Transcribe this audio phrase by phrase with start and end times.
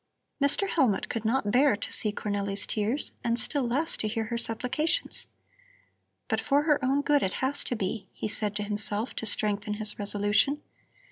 [0.41, 0.67] Mr.
[0.67, 5.27] Hellmut could not bear to see Cornelli's tears and still less to hear her supplications.
[6.27, 9.75] "But for her own good it has to be," he said to himself to strengthen
[9.75, 10.63] his resolution.